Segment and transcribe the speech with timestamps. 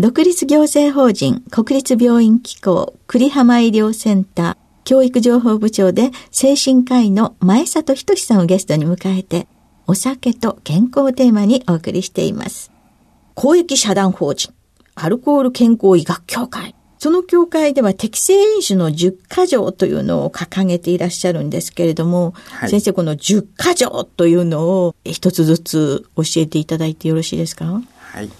[0.00, 9.46] 独立行政法人国立病院機構栗浜医療センター教育情報部長で精神科医の前里仁さんをゲストに迎えて
[9.86, 12.72] お酒と健康をテーマにお送りしています。
[13.34, 14.54] 公益社団法人
[14.94, 27.82] アルコール健康医学協会その協会では適正飲酒の10か条というのを掲げていらっしゃるんですけれども、はい、先生この10か条というのを一つずつ教えていただいてよろしいですか？
[27.98, 28.30] はい。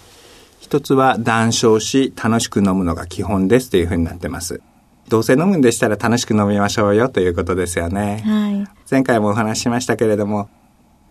[0.71, 4.61] 一つは談笑し楽しく飲むのが基本ですというふうになってます。
[5.09, 8.23] どうせ飲むんでしたら楽しく飲みましょうよということですよね。
[8.25, 10.49] はい、前回もお話ししましたけれども、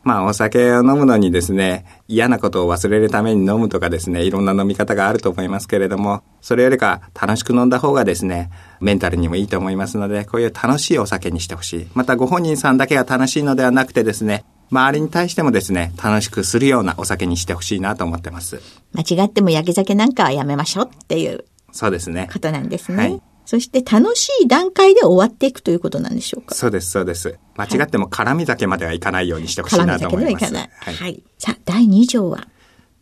[0.03, 8.49] まあお酒を飲むのにですね、嫌なことを忘れるために飲むとかですね、いろんな飲み方があると思いますけれども、それよりか楽しく飲んだ方がですね、
[8.81, 11.87] メンタルにもいいと思いますので、こういう楽しいお酒にしてほしい。
[11.93, 18.61] またご本人さんだけが楽しいのではなくてですね、周りに対してもですね、楽しくするようなお酒にしてほしいなと思ってます。
[18.93, 21.45] 間違っても焼き酒なんかはやめましょうっていう。
[21.73, 22.29] そうですね。
[22.33, 22.97] ことなんですね。
[22.97, 23.23] はい。
[23.47, 27.39] そして楽しい段階で終わっていくということなんでしょうかそうです、そうです。
[27.57, 30.45] 間違っても絡み酒まではいかないようにしてほしいなと思います。
[30.45, 30.93] 絡み酒ではいかない。
[30.93, 30.95] はい。
[30.95, 32.47] はい、さあ、第2条は？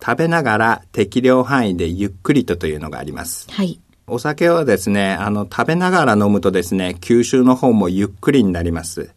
[0.03, 3.47] 食べながら適量範囲でゆっくりとというのがあります。
[3.51, 3.81] はい。
[4.07, 9.11] お酒はですね、あの、食べながら飲むとですね、吸収の方もゆっくりになります。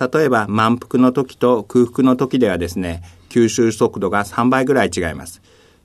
[0.00, 5.42] 例えば満腹の時と空腹の時ではですね、吸収速度が3倍ぐらい違います。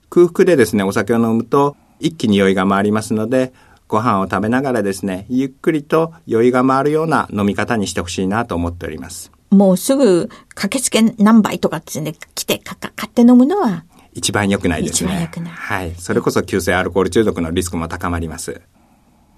[0.08, 3.52] 空腹でですね、お酒を飲むと一気に酔いが回りますので、
[3.88, 9.30] ご飯を食べながらですね、ゆっくりと酔いが回るような飲み方にしてほしいなと思っております。
[9.50, 15.10] もうすぐ駆けつけ何杯とかですね、来てかか買って飲むのは一番良くないですね。
[15.10, 15.52] 一番良くない。
[15.52, 15.94] はい。
[15.96, 18.60] それこそ急性アルコール中毒のリスクも高まります。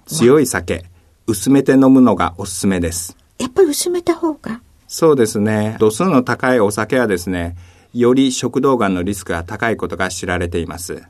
[0.07, 0.85] 強い酒、
[1.27, 3.17] 薄めて飲むのがおすすめです。
[3.39, 5.77] やっぱり薄めた方がそうですね。
[5.79, 7.57] 度数の高いお酒はですね、
[7.93, 11.03] より食道がんのリスクが高いことが知られています。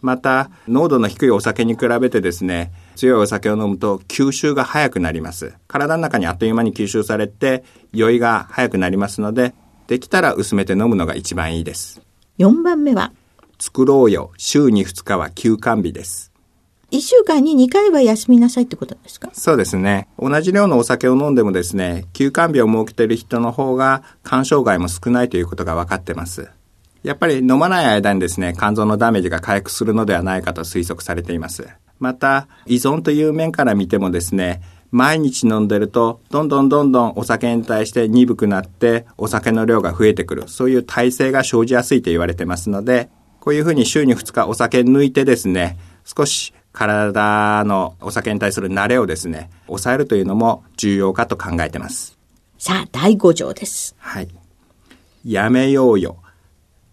[0.00, 5.54] また、濃度の低いお酒に比べてですね、強いお酒を飲むと吸収が早くなります。
[5.66, 9.54] 体の中にあっという間に吸収されて、酔いが早くなりますので、
[9.86, 12.02] できたら薄めて飲むのが一番いいです。
[12.38, 13.12] 4番目は？
[13.58, 16.33] 作ろうよ、週に2日は休館日です。
[16.90, 19.30] 一週間に2回は休みなさいってことですか？
[19.32, 20.08] そうですね。
[20.18, 26.48] 同じ量のお酒を飲んでもですね、休館日を設けている人の方が肝障害も少ないということが分かってます。
[27.02, 31.68] やっぱり飲まない間にですね、肝臓のダメージが回復するのではないかと推測されています。
[31.98, 40.44] また、依存という面から見てもですね、毎日飲んでると、どんどんどんどんお酒に対して鈍くなって、お酒の量が増えてくる。
[40.46, 52.18] そういう体制が生じやすいと言われてますので、こういうふうに週に2日お酒抜いてですね、少し体のお酒に対する慣れをですね、抑えるというのも重要かと考えてます。
[52.58, 53.94] さあ、第5条です。
[53.98, 54.28] はい。
[55.24, 56.18] やめようよ。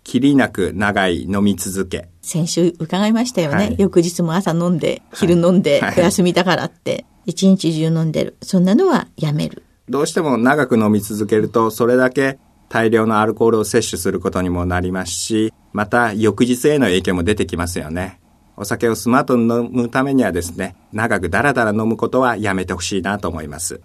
[0.04, 2.10] きりなく長い飲み続け。
[2.22, 3.56] 先週伺いましたよね。
[3.56, 8.38] はい、翌日も朝飲んで、昼飲んで、お休みだからって、一日中飲んでる。
[8.44, 9.64] そんなのはやめる。
[9.90, 12.38] どうしても長く飲み続けると、それだけ
[12.70, 18.21] 大量のアルコールを摂取することにもなりますし、また翌日への影響も出てきますよね。
[18.58, 23.82] お酒をスマートに飲むためにはですね、長くダラダラ飲むことはやめてほしいなと思います。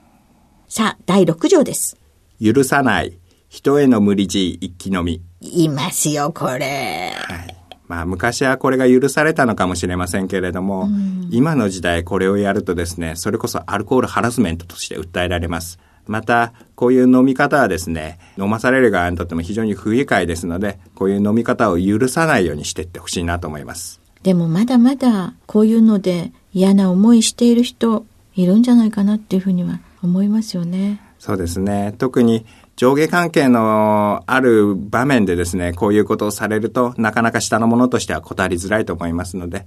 [0.68, 1.96] さあ、第6条です。
[2.42, 3.18] 許さない。
[3.48, 5.22] 人への無理強い一気飲み。
[5.40, 7.12] いますよ、これ。
[7.14, 7.56] はい。
[7.88, 15.78] まあ昔はこれが許されたのかもしれませんけれども、うん、今の時代これをやるとですね、それこそアルコールハラスメントとして訴えられます。
[16.06, 24.00] また、こういう飲み方はですね、飲まされる側にとっても非常に不愉快ですので、こういう飲み方を許さないようにしていってほしいなと思います。
[24.26, 31.00] でもまだまだこういうので嫌な思いしている人いるんじゃないかなっていうふうには思いますよね。
[31.20, 31.94] そうですね。
[31.96, 32.44] 特に
[32.74, 39.64] 上下関係のある場面でですね、こういうことをされると、なかなか下のものとしては答えづらいと思いますので、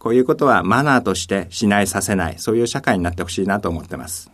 [0.00, 4.28] こういうことはマナーとしてしないさせない、そういう社会になってほしいなと思ってます。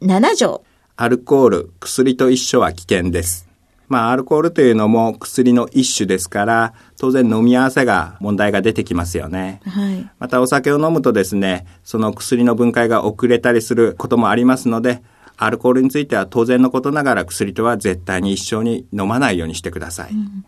[0.00, 0.62] 7条。
[0.94, 3.47] アルコール、薬と一緒は危険です。
[3.88, 9.60] まあ、アルコールというのも薬の一種ですから、当然飲み合わせが問題が出てきますよね。
[9.64, 10.10] はい。
[10.18, 15.02] またお酒を飲むとですね、その薬の分解が遅れたりすることもありますので、
[15.38, 20.10] アルコールについては当然のことながら薬とは絶対に一緒に飲まないようにしてください。
[20.12, 20.44] うん、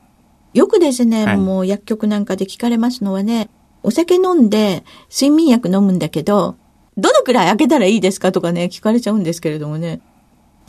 [0.53, 3.49] よくですね、はい、もう薬局なんかで聞かれますのはね、
[3.83, 6.57] お酒飲んで睡眠薬飲むんだけど、
[6.99, 10.01] どのくらい開けたらいいですかとかね、聞かれちゃうんですけれどもね。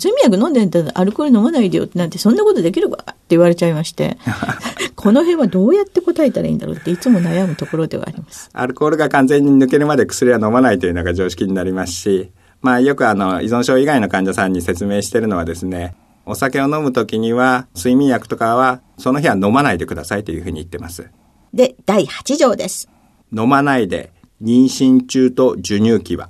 [0.01, 3.03] 睡眠薬飲んでんだらアルコール飲まないでよってなんてそんなことできるか？
[3.03, 4.17] って言われちゃいまして、
[4.95, 8.49] この辺はどうやって答えたらいいんだろうっていつも悩むところではあります。
[8.51, 12.31] アルコールが完全に抜けるまで薬は飲まないというのが常識になりますし、
[12.61, 15.95] まあよくあの依存症以外の患者さんに説明してるのはですね、
[16.25, 21.09] お酒を飲むときには睡眠薬とかはその日は飲まないでくださいというふうに言ってます。
[21.53, 22.89] で、第8条です。
[23.35, 24.11] 飲まないで
[24.41, 26.29] 妊娠中と授乳期は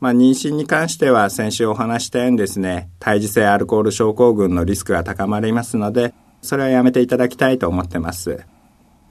[0.00, 8.40] まあ、妊娠に関しては先週お話したようにですね、胎児性アルコール症候群のリスクが高まりますので、それはやめていただきたいと思ってます。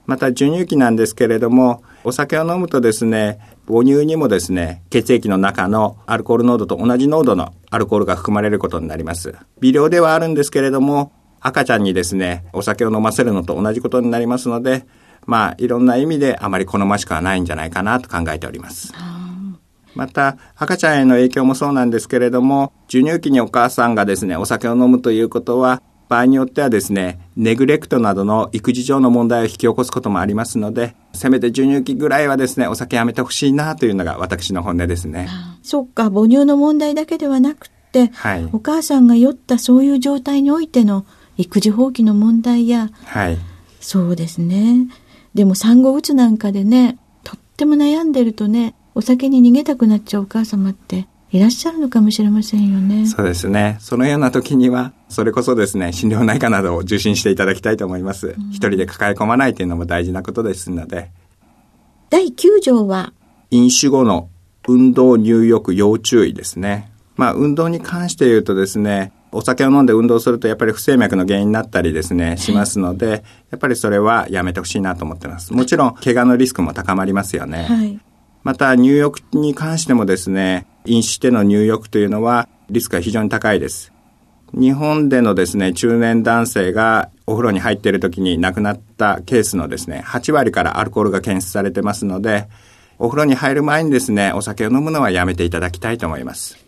[0.06, 3.38] また授乳期なんですけれども、お酒を飲むとですね、
[3.68, 9.36] 母乳にもですね、血液の中のアルコール濃度と同じ濃度のアルコールが含まれることになります。
[9.60, 14.86] 微量ではあるんですけれども、赤ちゃんにですね、お酒を飲ませるのと同じことになりますので、
[15.24, 18.92] まあ、いろんな意味であまり好ましくはないんじゃないかなと考えております。
[19.94, 35.28] また、赤ちゃんへの影響もそうなんですけれども、授乳期にお母さんがですね、お酒を飲むということは、場合によってはですね、ネグレクトなどの育児上の問題を引き起こすこともありますので、せめて授乳期ぐらいはですね、お酒やめてほしいなというのが私の本音ですね。
[35.62, 41.06] そっか、母乳の問題だけではなくて、はい、お母さんが酔ったそういう状態においての
[41.36, 43.38] 育児放棄の問題や、はい、
[43.80, 44.88] そうですね。
[45.34, 53.06] でも産後うつなんかでね、とっても悩んでるとね、お酒に逃げたくなっちゃうお母様っていらっしゃるのかもしれませんよね。
[53.06, 53.76] そうですね。
[53.78, 58.28] そのような時には、それこそですね、心療内科などを受診していただきたいと思います。
[58.28, 61.12] うん、一人で抱え込まないというのも大事なことですので。
[62.10, 63.12] 第9条は？
[63.52, 64.28] 飲酒後の
[64.66, 66.90] 運動入浴要注意ですね。
[67.16, 75.52] まあ、運動に関して言うとですね、お酒を飲んで運動するとやっぱり不整脈の原因になったりですね、しますので、やっぱりそれはやめてほしいなと思ってます。
[75.52, 77.62] もちろん、怪我のリスクも高まりますよね。
[77.64, 78.00] はい
[78.42, 83.92] また入浴に関してもですね、飲酒での入浴というのはリスクが非常に高いです。
[84.52, 92.48] 日本でのですね、中年男性がお風呂に入っている時に亡くなったケースのですね、8割からアルコールが検出されてますので、
[92.98, 96.58] お風呂に入る前にですね、お酒を飲むのはやめていただきたいと思います。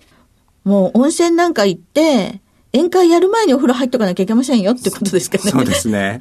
[0.65, 2.41] もう温泉なんか行って、
[2.75, 5.51] 宴会やる前にお風呂入っとかなきゃいけませんよってことですかね。
[5.51, 6.21] そうですね。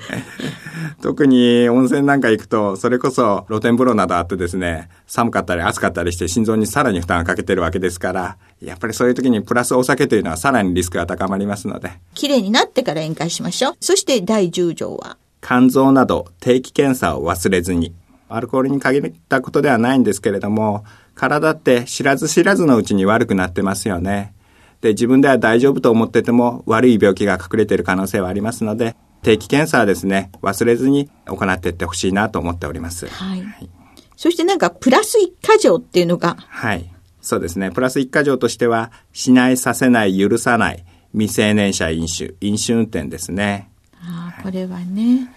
[1.01, 11.91] 特に温泉なんか行くと、それこそ露天風呂などあってですね、寒かったり暑かったりして心臓にさらに負担がかけてるわけですから、やっぱりそういう時にプラスお酒というのはさらにリスクが高まりますので。
[12.13, 13.73] 綺麗になってから宴会しましょう。
[13.79, 17.93] そして第10条は肝臓など定期検査を忘れずに。
[18.27, 24.33] アルコールに限ったことではないんですけれども、体って知らず知らずのうちに悪くなってますよね。
[24.81, 33.07] で、自分では大丈夫と思ってても悪い病気が隠れている可能性はありますので、定期検査はですね、忘れずに行っていってほしいなと思っております。
[33.07, 33.41] はい。
[33.41, 33.69] はい、
[34.15, 36.35] そしてなんか、プラス1箇条っていうのが？
[36.39, 36.91] はい。
[37.21, 37.69] そうですね。
[37.69, 40.83] プラス1箇条としては、しない、させない、許さない、
[41.13, 43.69] 未成年者飲酒、飲酒運転ですね。
[44.01, 45.31] ああ、これはね。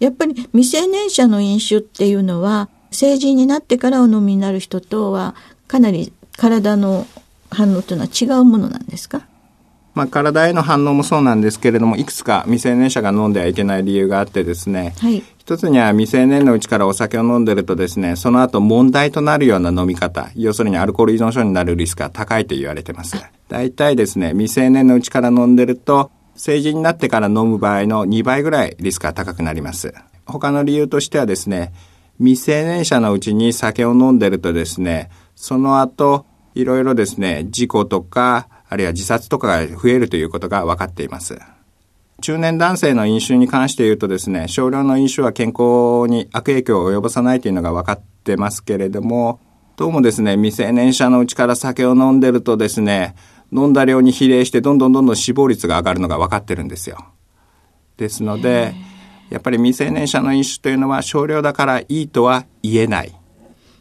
[0.00, 5.34] やっぱり未成年者の飲酒っていうのは、成人になってからお飲みになる人とは、
[5.68, 7.06] かなり体の
[7.56, 9.26] 反応というのは違うものなんですか？
[9.94, 23.16] まあ、体への反応もそうなんですけれども、いくつか未成年者が飲んではいけない理由があってですね、はい、一つには未成年のうちからお酒を飲んでるとですね、その後問題となるような飲み方、要するにアルコール依存症になるリスクが高いと言われてます。
[23.48, 29.94] 大体ですね、未成年のうちから飲んでると、成人になってから飲む場合の2倍ぐらいリスクが高くなります。
[30.26, 31.72] 他の理由としてはですね、
[32.18, 41.38] 未成年者のうちに酒を飲んでるとですね、その後、いろいろですね、事故とか、あるいは自殺とかが増えるということが分かっています。
[42.22, 49.38] 中年男性の飲酒に関して言うとですね、少量の飲酒は健康に悪影響を及ぼさないというのが分かってますけれども、
[49.76, 53.16] どうもですね、未成年者のうちから酒を飲んでるとですね、
[53.52, 57.04] 飲んだ量に比例してどんどんどんどん死亡率が上がるのが分かってるんですよ。
[57.98, 58.74] ですので、
[59.28, 63.14] やっぱり未成年者の飲酒というのは少量だからいいとは言えない。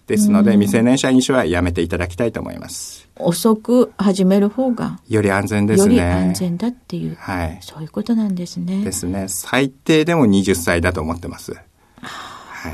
[0.08, 3.10] ですので、未成年者飲酒はやめていただきたいと思います。
[3.18, 5.96] 遅く始める方がより安全ですね。
[5.96, 8.84] より安全だっていう、はい、そういうことなんですね。
[8.84, 9.26] ですね。
[9.28, 11.54] 最低でも20歳だと思ってます。
[12.02, 12.74] はい。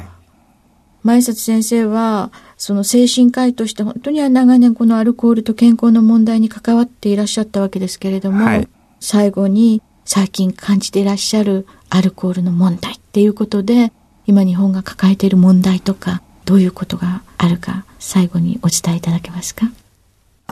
[1.03, 8.67] 前里先生は、その精神科医として本当には長年このアルコールと健康の問題に関わっていらっしゃったわけですけれども、はい、
[8.99, 13.91] 最後に最近感じていらっしゃるアルコールの問題っていうことで、
[14.27, 19.71] 今日本が抱えている問題とか、どういうことがあるか、最後にお伝えいただけますか？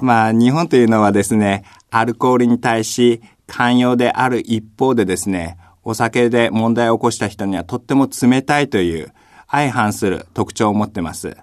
[0.02, 9.12] まあ、日本というのはですね、アルコールに対し寛容である一方でですね、お酒で問題を起こした人にはとっても冷たいという
[9.50, 11.36] 相反する特徴を持ってます。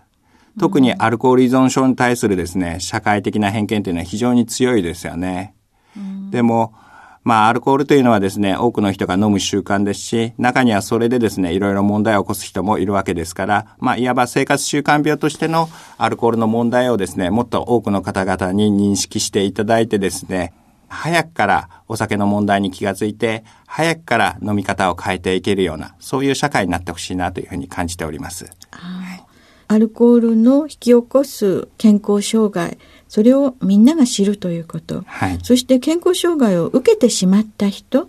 [0.58, 5.54] 特にアルコール依存症に対するですね、社会的な偏見というのは非常に強いですよね。
[6.30, 6.72] でも、
[7.26, 15.68] まあ、アルコールというのはですね、多くの人が飲む習慣ですし、中にはそれでですね、いろいろ問題を起こす人もいるわけですから、まあ、いわば生活習慣病としての
[15.98, 20.52] アルコールの問題をですね、もっと多くの方々に認識していただいてですね、
[20.86, 28.48] 早くからお酒の問題に気がついて、早くから飲み方を変えていけるような、そういう社会になってほしいなというふうに感じております。
[29.68, 38.08] アルコールの引き起こす健康障害、それをみんなが知るということ、はい、そして健康障害を受けてしまった人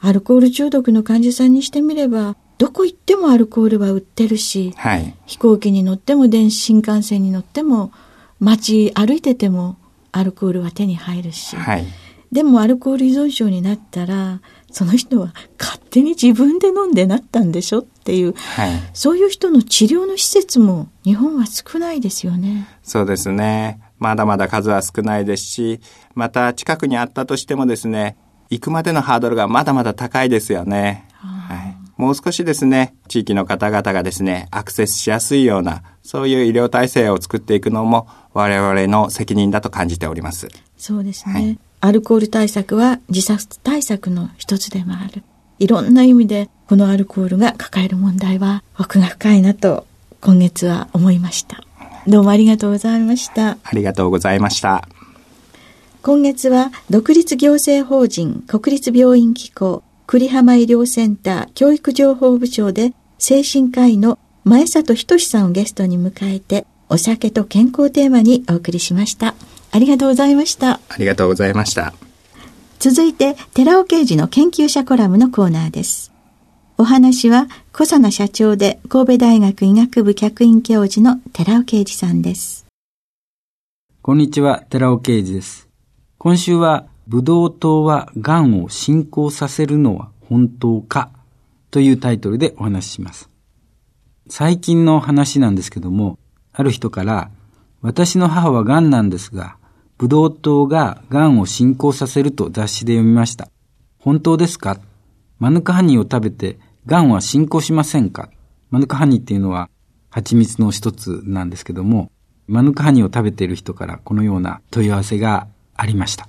[0.00, 7.92] アルコール中毒の患者さんにしてみればどこ行ってもアルコールは売ってるし、はい、飛行機に乗っても電子新幹線に乗っても
[8.40, 9.76] 街歩いてても
[10.10, 11.86] アルコールは手に入るし、はい、
[12.30, 14.40] でもアルコール依存症になったら
[14.70, 22.66] その人は勝手に自分で飲んでなったんでしょっていう、はい、そういう人の治療の施設も日本は少ないですよね。
[22.82, 23.80] そうですね。
[24.02, 25.80] まだまだ数は少ないですし、
[26.14, 28.16] また近くにあったとしてもですね、
[28.50, 31.06] 行くまでのハードルがまだまだ高いですよね。
[31.12, 40.48] はい、もう少しですね、地域の方々がですね、アクセスしやすいような、そういう医療体制を作っていくのも我々の責任だと感じております。
[40.76, 41.32] そうですね。
[41.32, 45.22] はい、アルコール対策は自殺対策の一つでもある。
[45.60, 49.86] いろんな意味で、このアルコールが抱える問題は奥が深いなと、
[50.20, 51.62] 今月は思いました。
[52.06, 53.58] どうもありがとうございました。
[53.62, 54.88] ありがとうございました。
[56.02, 69.34] 今月は独立行政法人国立病院機構栗浜医療センター教育情報部長で精神科医の前里仁さんをゲストに迎えてお酒と健康テーマにお送りしました。
[69.70, 70.80] ありがとうございました。
[70.88, 71.94] ありがとうございました。
[72.78, 76.12] 続いて、寺尾刑事の研究者コラムのコーナーです。
[76.76, 82.66] お話は小佐奈社長で神戸大学医学部客員教授の寺尾啓二さんです。
[84.02, 85.70] こんにちは、寺尾啓二です。
[86.18, 91.08] 今週は、ブドウ糖は癌を進行させるのは本当か
[91.70, 93.30] というタイトルでお話しします。
[94.28, 96.18] 最近の話なんですけども、
[96.52, 97.30] ある人から、
[97.80, 99.56] 私の母は癌なんですが、
[99.96, 103.48] ブドウ糖が癌を進行させると雑誌で読みました。
[103.98, 104.78] 本当ですか？
[105.38, 108.28] マヌカハニーを食べて、癌は進行しませんか？
[108.70, 109.70] マヌカハニっていうのは、
[110.10, 112.10] 蜂蜜の一つなんですけども、
[112.48, 115.46] マヌカハニを食べている人からこのような問い合わせが
[115.76, 116.28] ありました。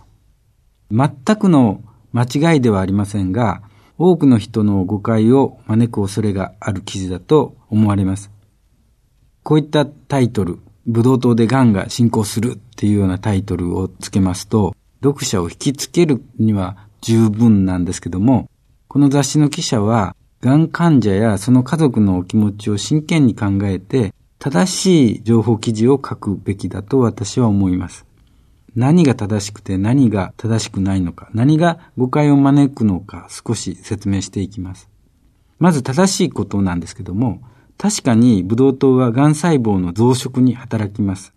[0.91, 1.81] 全くの
[2.11, 3.63] 間違いではありませんが、
[3.97, 8.29] 多くの人の誤解を招く恐れがある記事だと思われます。
[9.41, 18.51] こういったタイトル、ブドウ糖で癌が進行するっていうようなタイトルをつけますと、読者を引きつけるには十分なんですけども、
[18.87, 28.05] この雑誌の記者は、がん患者やその家族のお気持ちを真剣に考えて、正しい情報記事を書くべきだと私は思います。
[28.75, 34.89] 何が正しくて何が正しくないのか、何が誤解を招くのか少し説明していきます。
[35.59, 37.41] まず正しいことなんですけども、
[37.77, 41.33] 確かにブドウ糖はがん細胞の増殖に働きます。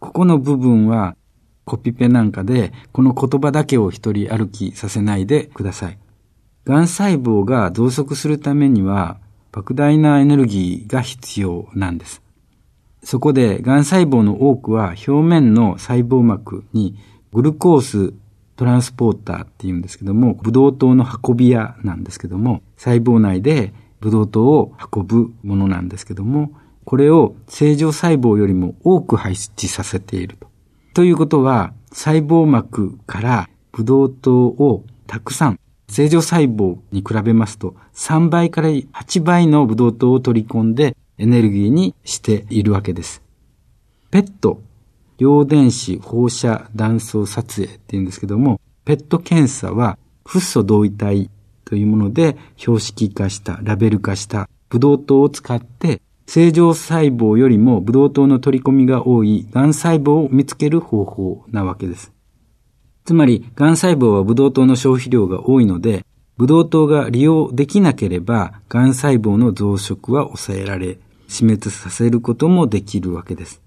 [0.00, 1.16] ここの部分は
[1.64, 5.98] コピペなんかでこの言葉だけを一人歩きさせないでください。
[6.68, 9.16] 癌細胞が増殖するためには、
[9.52, 12.20] 莫大なエネルギーが必要なんです。
[13.02, 16.98] そこで、癌細胞の多くは表面の細胞膜に
[17.32, 18.12] グルコース
[18.56, 26.52] トランスポーターっていうんですけども、ブドウ糖の運び屋なんですけども、細胞内でブドウ糖を運ぶものなんですけども、
[26.84, 30.48] これを正常細胞よりも多く配置させていると。
[30.92, 35.58] ということは、細胞膜からブドウ糖をたくさん
[35.88, 43.22] 正常細胞に比べますと3倍から8倍のブドウ糖を取り込んでエネルギーにしているわけです。
[44.10, 44.62] ペット、
[45.18, 51.30] 陽電子放射断層撮影っていうんですけども、ペット検査はフッ素同位体
[51.64, 62.12] というもので標識化した、ラベル化したブドウ糖を使って正常細胞よりもブドウ糖の取り込みが多い癌細胞を見つける方法なわけです。
[63.08, 66.04] つまり、癌細胞はブドウ糖の消費量が多いので、
[66.36, 73.62] ブドウ糖が利用できなければ、癌細胞の増殖は抑えられ、死滅させることもできるわけです。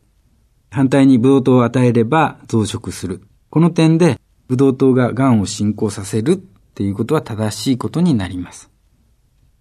[0.69, 3.23] 反対にブドウ糖を与えれば増殖する。
[3.49, 6.37] この点で、ブドウ糖が癌を進行させるっ
[6.75, 8.69] ていうことは正しいことになります。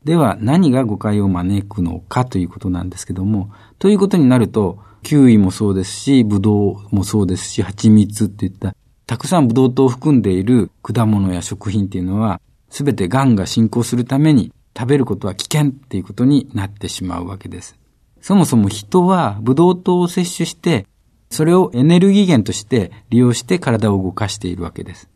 [0.04, 8.76] では何が誤解を招くのかということなんですけども、ということになると、キウイもそうですし、ブドウもそうですし、蜂蜜っていった、
[9.10, 17.76] たくさんブドウ糖を含んでいる果物や食品っていうのは、すべて癌が進行するために食べることは危険っていうことになってしまうわけです。
[18.20, 20.86] そもそも人はブドウ糖を摂取して、
[21.28, 25.08] それをエネルギー源として利用して体を動かしているわけです。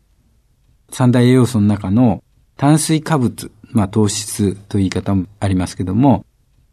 [0.91, 2.21] 三大栄養素の中の
[2.57, 6.25] 炭水化物、まあ糖質という言い方もありますけども、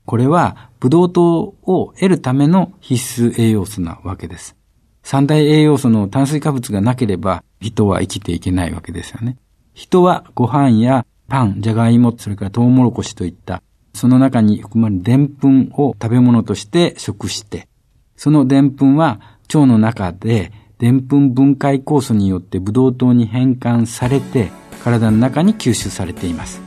[0.06, 4.56] これはブドウ糖を得るための必須栄養素なわけです。
[5.02, 9.36] 三大栄養素の炭水化物がなければ人は生きていけないわけですよね。
[9.74, 13.62] 人はご飯やパン、じゃがいも、それからトウモロコシといった
[13.94, 17.68] その中に含まれる澱粉を食べ物として食して、
[18.16, 24.50] その澱粉は腸の中で澱粉分解酵素によってブドウ糖に変換されて
[24.82, 26.60] 体の中に吸収されています。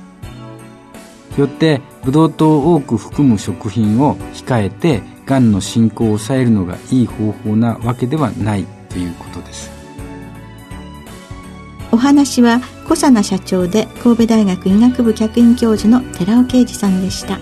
[1.37, 9.71] よって、ブドウ糖を多く含む食品を控えて、癌の進行を抑えるのがいい方法なわけではないということです。
[11.91, 17.39] お話は小佐奈社長で神戸大学医学部客員教授の寺尾啓二さんでした。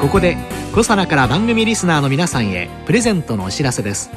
[0.00, 0.36] ここで
[0.74, 4.10] コサナから番組リスナーの皆さんへプレゼントのお知らせです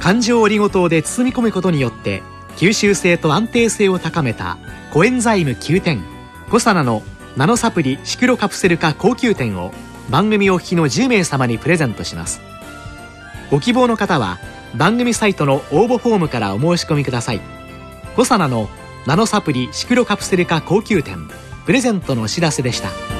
[0.00, 2.22] 環状オリゴ糖で包み込むことによって
[2.56, 4.58] 吸収性と安定性を高めた
[4.92, 6.02] コエンザイム9点
[6.50, 7.02] コサナの
[7.36, 9.72] ナノサプリシクロカプセル化高級店を
[10.08, 12.40] 番組お聞きの10名様にプレゼントします。
[13.50, 14.38] ご希望の方は
[14.74, 17.40] 番組サイトの応募フォームからお申し込みください。
[18.16, 18.68] コサナの
[19.06, 21.28] ナノサプリシクロカプセル化高級店
[21.66, 23.19] プレゼントのお知らせでした。